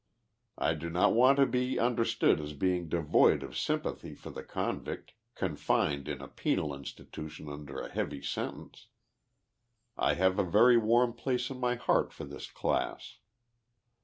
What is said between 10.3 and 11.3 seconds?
a very warm